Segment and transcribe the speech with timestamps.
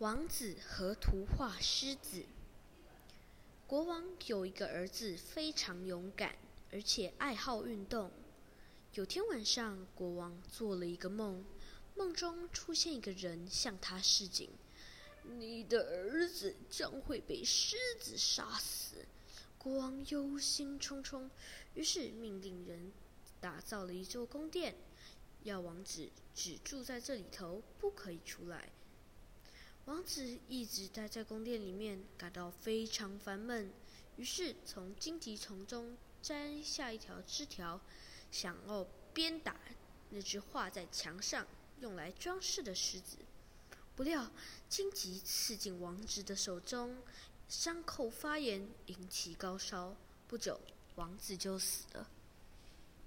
[0.00, 2.24] 王子和图画狮子。
[3.66, 6.36] 国王有一个儿子，非常勇敢，
[6.70, 8.12] 而且爱好运动。
[8.94, 11.44] 有天晚上，国王做了一个梦，
[11.96, 14.48] 梦中出现一个人向他示警
[15.36, 19.04] ：“你的儿子将会被狮子杀死。”
[19.58, 21.28] 国王忧心忡忡，
[21.74, 22.92] 于是命令人
[23.40, 24.76] 打造了一座宫殿，
[25.42, 28.70] 要王子只住在这里头，不可以出来。
[29.88, 33.72] 王子一直待在宫殿里面，感到非常烦闷。
[34.18, 37.80] 于是从荆棘丛中摘下一条枝条，
[38.30, 39.56] 想要鞭打
[40.10, 41.46] 那只画在墙上
[41.80, 43.16] 用来装饰的狮子。
[43.96, 44.30] 不料
[44.68, 46.98] 荆棘刺进王子的手中，
[47.48, 49.96] 伤口发炎，引起高烧。
[50.26, 50.60] 不久，
[50.96, 52.10] 王子就死了。